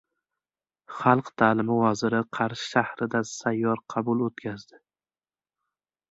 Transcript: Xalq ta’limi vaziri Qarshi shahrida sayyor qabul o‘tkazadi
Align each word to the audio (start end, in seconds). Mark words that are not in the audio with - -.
Xalq 0.99 1.27
ta’limi 1.41 1.75
vaziri 1.81 2.21
Qarshi 2.37 2.69
shahrida 2.69 3.21
sayyor 3.33 3.83
qabul 3.95 4.25
o‘tkazadi 4.29 4.81